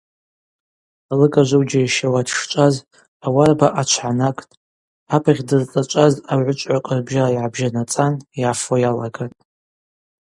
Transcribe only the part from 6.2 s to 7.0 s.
агӏвычӏвгӏвакӏ